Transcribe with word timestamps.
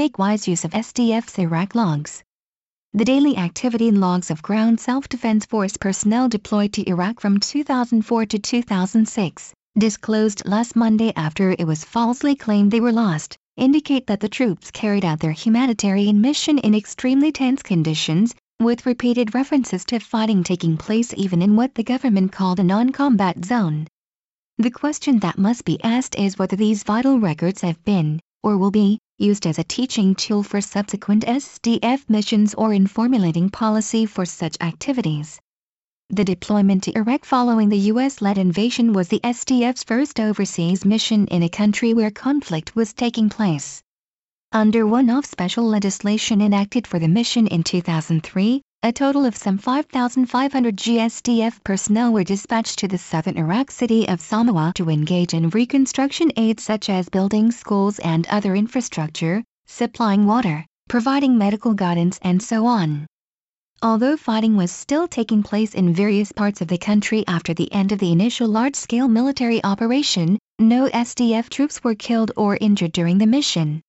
make 0.00 0.18
wise 0.18 0.48
use 0.48 0.64
of 0.64 0.70
SDF's 0.70 1.38
Iraq 1.38 1.74
logs. 1.74 2.22
The 2.94 3.04
daily 3.04 3.36
activity 3.36 3.90
logs 3.90 4.30
of 4.30 4.40
Ground 4.40 4.80
Self-Defense 4.80 5.44
Force 5.44 5.76
personnel 5.76 6.26
deployed 6.26 6.72
to 6.72 6.88
Iraq 6.88 7.20
from 7.20 7.38
2004 7.38 8.24
to 8.24 8.38
2006, 8.38 9.52
disclosed 9.78 10.40
last 10.46 10.74
Monday 10.74 11.12
after 11.16 11.50
it 11.50 11.66
was 11.66 11.84
falsely 11.84 12.34
claimed 12.34 12.70
they 12.70 12.80
were 12.80 12.92
lost, 12.92 13.36
indicate 13.58 14.06
that 14.06 14.20
the 14.20 14.28
troops 14.30 14.70
carried 14.70 15.04
out 15.04 15.20
their 15.20 15.32
humanitarian 15.32 16.22
mission 16.22 16.56
in 16.56 16.74
extremely 16.74 17.30
tense 17.30 17.62
conditions, 17.62 18.34
with 18.58 18.86
repeated 18.86 19.34
references 19.34 19.84
to 19.84 19.98
fighting 19.98 20.42
taking 20.42 20.78
place 20.78 21.12
even 21.14 21.42
in 21.42 21.56
what 21.56 21.74
the 21.74 21.84
government 21.84 22.32
called 22.32 22.58
a 22.58 22.64
non-combat 22.64 23.44
zone. 23.44 23.86
The 24.56 24.70
question 24.70 25.18
that 25.18 25.36
must 25.36 25.66
be 25.66 25.78
asked 25.84 26.14
is 26.14 26.38
whether 26.38 26.56
these 26.56 26.84
vital 26.84 27.20
records 27.20 27.60
have 27.60 27.84
been, 27.84 28.18
or 28.42 28.56
will 28.56 28.70
be, 28.70 28.98
used 29.20 29.46
as 29.46 29.58
a 29.58 29.64
teaching 29.64 30.14
tool 30.14 30.42
for 30.42 30.60
subsequent 30.60 31.24
SDF 31.26 32.08
missions 32.08 32.54
or 32.54 32.72
in 32.72 32.86
formulating 32.86 33.50
policy 33.50 34.06
for 34.06 34.24
such 34.24 34.56
activities. 34.60 35.38
The 36.08 36.24
deployment 36.24 36.82
to 36.84 36.96
Iraq 36.96 37.24
following 37.24 37.68
the 37.68 37.78
U.S.-led 37.92 38.38
invasion 38.38 38.92
was 38.92 39.08
the 39.08 39.20
SDF's 39.20 39.84
first 39.84 40.18
overseas 40.18 40.84
mission 40.84 41.26
in 41.28 41.42
a 41.42 41.48
country 41.48 41.94
where 41.94 42.10
conflict 42.10 42.74
was 42.74 42.92
taking 42.92 43.28
place. 43.28 43.82
Under 44.52 44.86
one-off 44.86 45.24
special 45.24 45.64
legislation 45.64 46.40
enacted 46.40 46.86
for 46.86 46.98
the 46.98 47.06
mission 47.06 47.46
in 47.46 47.62
2003, 47.62 48.62
a 48.82 48.92
total 48.92 49.26
of 49.26 49.36
some 49.36 49.58
5,500 49.58 50.74
GSDF 50.74 51.62
personnel 51.62 52.14
were 52.14 52.24
dispatched 52.24 52.78
to 52.78 52.88
the 52.88 52.96
southern 52.96 53.36
Iraq 53.36 53.70
city 53.70 54.08
of 54.08 54.20
Samawa 54.20 54.72
to 54.74 54.88
engage 54.88 55.34
in 55.34 55.50
reconstruction 55.50 56.32
aid 56.38 56.58
such 56.58 56.88
as 56.88 57.10
building 57.10 57.52
schools 57.52 57.98
and 57.98 58.26
other 58.28 58.54
infrastructure, 58.54 59.44
supplying 59.66 60.24
water, 60.24 60.64
providing 60.88 61.36
medical 61.36 61.74
guidance 61.74 62.18
and 62.22 62.42
so 62.42 62.64
on. 62.64 63.06
Although 63.82 64.16
fighting 64.16 64.56
was 64.56 64.70
still 64.70 65.06
taking 65.06 65.42
place 65.42 65.74
in 65.74 65.92
various 65.92 66.32
parts 66.32 66.62
of 66.62 66.68
the 66.68 66.78
country 66.78 67.22
after 67.28 67.52
the 67.52 67.70
end 67.74 67.92
of 67.92 67.98
the 67.98 68.12
initial 68.12 68.48
large-scale 68.48 69.08
military 69.08 69.62
operation, 69.62 70.38
no 70.58 70.88
SDF 70.88 71.50
troops 71.50 71.84
were 71.84 71.94
killed 71.94 72.32
or 72.34 72.56
injured 72.62 72.92
during 72.92 73.18
the 73.18 73.26
mission. 73.26 73.82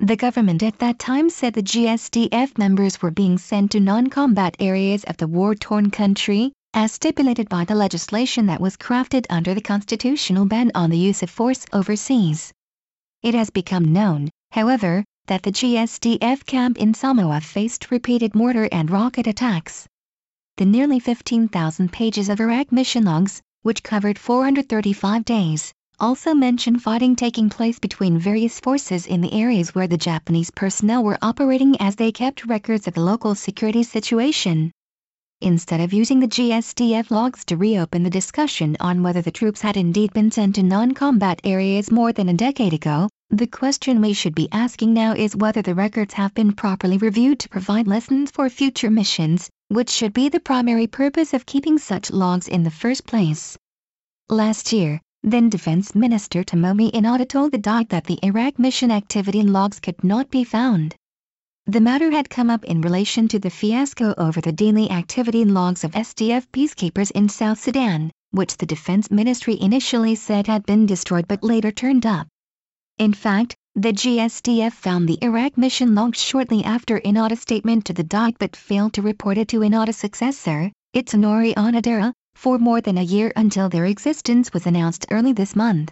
The 0.00 0.14
government 0.14 0.62
at 0.62 0.78
that 0.78 1.00
time 1.00 1.28
said 1.28 1.54
the 1.54 1.62
GSDF 1.62 2.56
members 2.56 3.02
were 3.02 3.10
being 3.10 3.36
sent 3.36 3.72
to 3.72 3.80
non-combat 3.80 4.56
areas 4.60 5.02
of 5.04 5.16
the 5.16 5.26
war-torn 5.26 5.90
country, 5.90 6.52
as 6.72 6.92
stipulated 6.92 7.48
by 7.48 7.64
the 7.64 7.74
legislation 7.74 8.46
that 8.46 8.60
was 8.60 8.76
crafted 8.76 9.26
under 9.28 9.54
the 9.54 9.60
constitutional 9.60 10.46
ban 10.46 10.70
on 10.72 10.90
the 10.90 10.96
use 10.96 11.24
of 11.24 11.30
force 11.30 11.66
overseas. 11.72 12.52
It 13.24 13.34
has 13.34 13.50
become 13.50 13.92
known, 13.92 14.30
however, 14.52 15.04
that 15.26 15.42
the 15.42 15.50
GSDF 15.50 16.46
camp 16.46 16.78
in 16.78 16.94
Samawa 16.94 17.42
faced 17.42 17.90
repeated 17.90 18.36
mortar 18.36 18.68
and 18.70 18.88
rocket 18.90 19.26
attacks. 19.26 19.88
The 20.58 20.64
nearly 20.64 21.00
15,000 21.00 21.92
pages 21.92 22.28
of 22.28 22.38
Iraq 22.38 22.70
mission 22.70 23.04
logs, 23.04 23.42
which 23.62 23.82
covered 23.82 24.16
435 24.16 25.24
days, 25.24 25.74
also 26.00 26.32
mention 26.32 26.78
fighting 26.78 27.16
taking 27.16 27.50
place 27.50 27.78
between 27.78 28.18
various 28.18 28.60
forces 28.60 29.06
in 29.06 29.20
the 29.20 29.32
areas 29.32 29.74
where 29.74 29.88
the 29.88 29.96
Japanese 29.96 30.50
personnel 30.50 31.02
were 31.02 31.18
operating 31.22 31.80
as 31.80 31.96
they 31.96 32.12
kept 32.12 32.46
records 32.46 32.86
of 32.86 32.94
the 32.94 33.00
local 33.00 33.34
security 33.34 33.82
situation. 33.82 34.70
Instead 35.40 35.80
of 35.80 35.92
using 35.92 36.20
the 36.20 36.28
GSDF 36.28 37.10
logs 37.10 37.44
to 37.44 37.56
reopen 37.56 38.02
the 38.02 38.10
discussion 38.10 38.76
on 38.80 39.02
whether 39.02 39.22
the 39.22 39.30
troops 39.30 39.60
had 39.60 39.76
indeed 39.76 40.12
been 40.12 40.30
sent 40.30 40.54
to 40.54 40.62
non-combat 40.62 41.40
areas 41.44 41.90
more 41.90 42.12
than 42.12 42.28
a 42.28 42.34
decade 42.34 42.72
ago, 42.72 43.08
the 43.30 43.46
question 43.46 44.00
we 44.00 44.12
should 44.12 44.34
be 44.34 44.48
asking 44.52 44.94
now 44.94 45.14
is 45.14 45.36
whether 45.36 45.62
the 45.62 45.74
records 45.74 46.14
have 46.14 46.34
been 46.34 46.52
properly 46.52 46.98
reviewed 46.98 47.38
to 47.40 47.48
provide 47.48 47.86
lessons 47.86 48.30
for 48.30 48.48
future 48.48 48.90
missions, 48.90 49.50
which 49.68 49.90
should 49.90 50.12
be 50.12 50.28
the 50.28 50.40
primary 50.40 50.86
purpose 50.86 51.34
of 51.34 51.46
keeping 51.46 51.78
such 51.78 52.10
logs 52.10 52.48
in 52.48 52.62
the 52.62 52.70
first 52.70 53.06
place. 53.06 53.56
Last 54.28 54.72
year, 54.72 55.00
then 55.30 55.48
Defense 55.48 55.94
Minister 55.94 56.44
Tomomi 56.44 56.90
Inada 56.92 57.28
told 57.28 57.52
the 57.52 57.58
Diet 57.58 57.88
that 57.88 58.04
the 58.04 58.18
Iraq 58.22 58.58
mission 58.58 58.90
activity 58.90 59.42
logs 59.42 59.80
could 59.80 60.02
not 60.04 60.30
be 60.30 60.44
found. 60.44 60.94
The 61.66 61.80
matter 61.80 62.10
had 62.10 62.30
come 62.30 62.48
up 62.48 62.64
in 62.64 62.80
relation 62.80 63.28
to 63.28 63.38
the 63.38 63.50
fiasco 63.50 64.14
over 64.16 64.40
the 64.40 64.52
daily 64.52 64.90
activity 64.90 65.44
logs 65.44 65.84
of 65.84 65.92
SDF 65.92 66.46
peacekeepers 66.48 67.10
in 67.10 67.28
South 67.28 67.60
Sudan, 67.60 68.10
which 68.30 68.56
the 68.56 68.66
Defense 68.66 69.10
Ministry 69.10 69.60
initially 69.60 70.14
said 70.14 70.46
had 70.46 70.64
been 70.64 70.86
destroyed 70.86 71.28
but 71.28 71.44
later 71.44 71.70
turned 71.70 72.06
up. 72.06 72.26
In 72.96 73.12
fact, 73.12 73.54
the 73.74 73.92
GSDF 73.92 74.72
found 74.72 75.08
the 75.08 75.18
Iraq 75.22 75.58
mission 75.58 75.94
logs 75.94 76.22
shortly 76.22 76.64
after 76.64 77.00
Inada's 77.00 77.40
statement 77.40 77.84
to 77.84 77.92
the 77.92 78.02
Diet 78.02 78.36
but 78.38 78.56
failed 78.56 78.94
to 78.94 79.02
report 79.02 79.38
it 79.38 79.48
to 79.48 79.60
Inada's 79.60 79.96
successor, 79.96 80.72
Itsunori 80.96 81.54
Onodera, 81.54 82.12
for 82.38 82.56
more 82.56 82.80
than 82.80 82.96
a 82.96 83.02
year 83.02 83.32
until 83.34 83.68
their 83.68 83.84
existence 83.84 84.52
was 84.52 84.64
announced 84.64 85.04
early 85.10 85.32
this 85.32 85.56
month. 85.56 85.90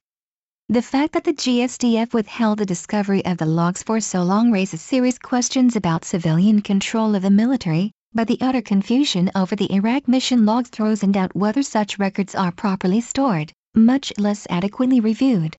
The 0.68 0.80
fact 0.80 1.12
that 1.14 1.24
the 1.24 1.32
GSDF 1.32 2.14
withheld 2.14 2.60
the 2.60 2.64
discovery 2.66 3.24
of 3.24 3.38
the 3.38 3.46
logs 3.46 3.82
for 3.82 3.98
so 3.98 4.22
long 4.22 4.52
raises 4.52 4.80
serious 4.80 5.18
questions 5.18 5.74
about 5.74 6.04
civilian 6.04 6.62
control 6.62 7.16
of 7.16 7.22
the 7.22 7.30
military, 7.30 7.90
but 8.14 8.28
the 8.28 8.38
utter 8.40 8.62
confusion 8.62 9.28
over 9.34 9.56
the 9.56 9.72
Iraq 9.72 10.06
mission 10.06 10.46
logs 10.46 10.70
throws 10.70 11.02
in 11.02 11.10
doubt 11.10 11.34
whether 11.34 11.64
such 11.64 11.98
records 11.98 12.36
are 12.36 12.52
properly 12.52 13.00
stored, 13.00 13.52
much 13.74 14.12
less 14.16 14.46
adequately 14.48 15.00
reviewed. 15.00 15.56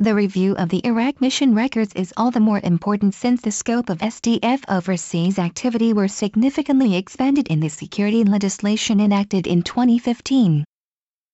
The 0.00 0.14
review 0.14 0.54
of 0.54 0.68
the 0.68 0.86
Iraq 0.86 1.20
mission 1.20 1.56
records 1.56 1.92
is 1.94 2.14
all 2.16 2.30
the 2.30 2.38
more 2.38 2.60
important 2.62 3.14
since 3.14 3.40
the 3.40 3.50
scope 3.50 3.90
of 3.90 3.98
SDF 3.98 4.62
overseas 4.68 5.40
activity 5.40 5.92
were 5.92 6.06
significantly 6.06 6.94
expanded 6.94 7.48
in 7.48 7.58
the 7.58 7.68
security 7.68 8.22
legislation 8.22 9.00
enacted 9.00 9.48
in 9.48 9.62
2015. 9.62 10.62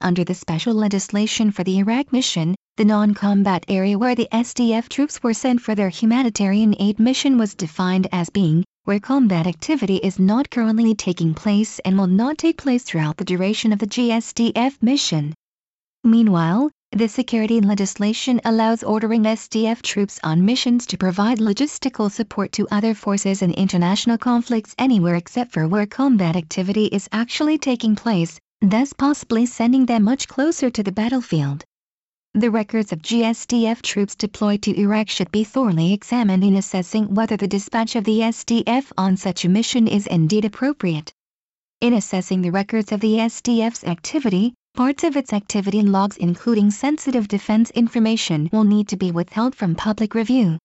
Under 0.01 0.25
the 0.25 0.33
special 0.33 0.73
legislation 0.73 1.51
for 1.51 1.63
the 1.63 1.77
Iraq 1.77 2.11
mission, 2.11 2.55
the 2.79 2.87
non-combat 2.87 3.67
area 3.69 3.99
where 3.99 4.15
the 4.15 4.29
SDF 4.33 4.89
troops 4.89 5.23
were 5.23 5.35
sent 5.35 5.61
for 5.61 5.75
their 5.75 5.91
humanitarian 5.91 6.75
aid 6.81 6.99
mission 6.99 7.37
was 7.37 7.55
defined 7.55 8.09
as 8.13 8.31
being 8.31 8.65
where 8.85 8.99
combat 8.99 9.47
activity 9.47 9.97
is 9.97 10.19
not 10.19 10.49
currently 10.49 10.95
taking 10.95 11.35
place 11.35 11.81
and 11.81 11.99
will 11.99 12.07
not 12.07 12.39
take 12.39 12.57
place 12.57 12.83
throughout 12.83 13.19
the 13.19 13.27
duration 13.27 13.75
of 13.75 13.79
the 13.79 13.87
GSDF 13.87 14.83
mission. 14.83 15.35
Meanwhile, 16.03 16.71
the 16.95 17.09
security 17.09 17.61
legislation 17.61 18.41
allows 18.45 18.85
ordering 18.85 19.25
SDF 19.25 19.83
troops 19.83 20.21
on 20.23 20.45
missions 20.45 20.87
to 20.87 20.97
provide 20.97 21.39
logistical 21.39 22.09
support 22.09 22.53
to 22.53 22.69
other 22.71 22.95
forces 22.95 23.43
in 23.43 23.51
international 23.51 24.17
conflicts 24.17 24.77
anywhere 24.79 25.17
except 25.17 25.51
for 25.51 25.67
where 25.67 25.87
combat 25.87 26.37
activity 26.37 26.85
is 26.87 27.09
actually 27.11 27.59
taking 27.59 27.97
place, 27.97 28.39
thus 28.61 28.93
possibly 28.93 29.45
sending 29.45 29.87
them 29.87 30.05
much 30.05 30.29
closer 30.29 30.71
to 30.71 30.85
the 30.85 30.93
battlefield. 30.93 31.65
The 32.33 32.53
records 32.53 32.93
of 32.93 33.03
GSDF 33.03 33.83
troops 33.83 34.15
deployed 34.15 34.63
to 34.63 34.81
Iraq 34.81 35.09
should 35.09 35.33
be 35.33 35.43
thoroughly 35.43 35.93
examined 35.93 36.45
in 36.45 36.55
assessing 36.55 37.13
whether 37.13 37.37
the 37.37 37.49
dispatch 37.49 37.97
of 37.97 38.05
the 38.05 38.21
SDF 38.21 38.93
on 38.97 39.17
such 39.17 39.45
a 39.45 39.49
mission 39.49 39.89
is 39.89 40.07
indeed 40.07 40.45
appropriate. 40.45 41.13
In 41.81 41.93
assessing 41.93 42.43
the 42.43 42.53
records 42.53 42.93
of 42.93 43.01
the 43.01 43.17
SDF's 43.17 43.83
activity, 43.83 44.55
Parts 44.75 45.05
of 45.05 45.17
its 45.17 45.33
activity 45.33 45.83
logs 45.83 46.17
including 46.17 46.73
sensitive 46.73 47.29
defense 47.29 47.71
information 47.71 48.51
will 48.53 48.65
need 48.65 48.89
to 48.89 48.97
be 48.97 49.13
withheld 49.13 49.55
from 49.55 49.77
public 49.77 50.17
review. 50.17 50.59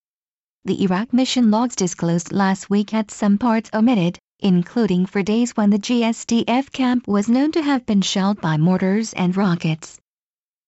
The 0.66 0.84
Iraq 0.84 1.14
mission 1.14 1.52
logs 1.52 1.75
disclosed 1.75 2.31
last 2.31 2.72
week 2.72 2.90
had 2.90 3.12
some 3.12 3.38
parts 3.38 3.69
omitted, 3.72 4.18
including 4.40 5.06
for 5.06 5.22
days 5.22 5.52
when 5.52 5.69
the 5.69 5.78
GSDF 5.78 6.72
camp 6.72 7.08
was 7.08 7.30
known 7.30 7.52
to 7.52 7.62
have 7.62 7.86
been 7.86 8.02
shelled 8.02 8.42
by 8.42 8.58
mortars 8.58 9.14
and 9.14 9.38
rockets. 9.38 10.00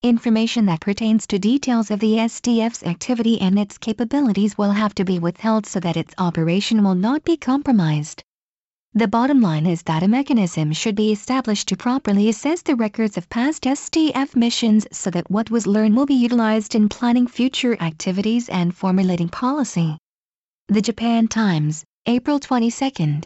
Information 0.03 0.67
that 0.67 0.81
pertains 0.81 1.25
to 1.25 1.39
details 1.39 1.89
of 1.89 1.99
the 1.99 2.17
SDF's 2.17 2.83
activity 2.83 3.41
and 3.41 3.57
its 3.57 3.79
capabilities 3.79 4.55
will 4.55 4.71
have 4.71 4.93
to 4.93 5.03
be 5.03 5.17
withheld 5.17 5.65
so 5.65 5.79
that 5.79 5.97
its 5.97 6.13
operation 6.19 6.83
will 6.83 6.93
not 6.93 7.23
be 7.23 7.37
compromised. 7.37 8.21
The 8.93 9.07
bottom 9.07 9.39
line 9.39 9.65
is 9.67 9.83
that 9.83 10.03
a 10.03 10.07
mechanism 10.09 10.73
should 10.73 10.95
be 10.95 11.13
established 11.13 11.69
to 11.69 11.77
properly 11.77 12.27
assess 12.27 12.61
the 12.61 12.75
records 12.75 13.15
of 13.15 13.29
past 13.29 13.63
SDF 13.63 14.35
missions 14.35 14.85
so 14.91 15.09
that 15.11 15.31
what 15.31 15.49
was 15.49 15.65
learned 15.65 15.95
will 15.95 16.05
be 16.05 16.13
utilized 16.13 16.75
in 16.75 16.89
planning 16.89 17.25
future 17.25 17.81
activities 17.81 18.49
and 18.49 18.75
formulating 18.75 19.29
policy. 19.29 19.97
The 20.67 20.81
Japan 20.81 21.29
Times, 21.29 21.85
April 22.05 22.37
22. 22.37 23.19